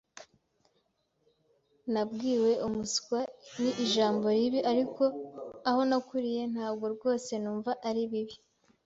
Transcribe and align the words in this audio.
Nabwiwe 1.93 2.51
"umuswa" 2.67 3.19
ni 3.61 3.71
ijambo 3.85 4.25
ribi, 4.37 4.59
ariko 4.71 5.03
aho 5.69 5.81
nakuriye 5.89 6.41
ntabwo 6.53 6.85
rwose 6.95 7.31
numva 7.43 7.71
ari 7.87 8.03
bibi. 8.11 8.37